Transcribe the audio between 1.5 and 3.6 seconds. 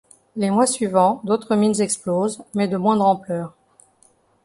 mines explosent mais de moindre ampleur.